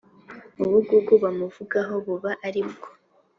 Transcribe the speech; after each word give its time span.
ubugugu 0.63 1.13
bamuvugaho 1.23 1.93
buba 2.05 2.31
ari 2.47 2.61
bwo. 2.69 2.87